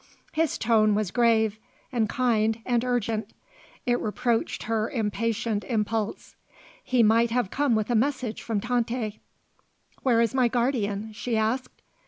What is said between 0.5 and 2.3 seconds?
tone was grave and